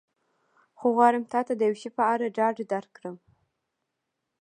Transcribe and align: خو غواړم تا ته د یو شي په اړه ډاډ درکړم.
خو 0.77 0.87
غواړم 0.95 1.23
تا 1.31 1.39
ته 1.47 1.53
د 1.55 1.61
یو 1.69 1.75
شي 1.81 1.89
په 1.97 2.03
اړه 2.13 2.33
ډاډ 2.37 2.57
درکړم. 2.73 3.15